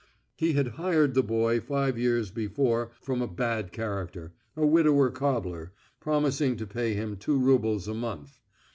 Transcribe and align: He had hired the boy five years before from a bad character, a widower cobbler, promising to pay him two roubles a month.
He 0.35 0.53
had 0.53 0.67
hired 0.79 1.13
the 1.13 1.21
boy 1.21 1.59
five 1.59 1.95
years 1.95 2.31
before 2.31 2.89
from 3.03 3.21
a 3.21 3.27
bad 3.27 3.71
character, 3.71 4.33
a 4.57 4.65
widower 4.65 5.11
cobbler, 5.11 5.73
promising 5.99 6.57
to 6.57 6.65
pay 6.65 6.95
him 6.95 7.17
two 7.17 7.37
roubles 7.37 7.87
a 7.87 7.93
month. 7.93 8.39